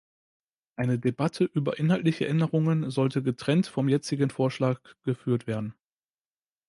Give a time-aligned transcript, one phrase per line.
[0.77, 5.75] Eine Debatte über inhaltliche Änderungen sollte getrennt vom jetzigen Vorschlag geführt werden.